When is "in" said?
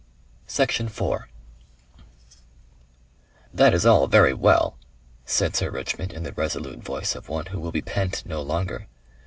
6.11-6.23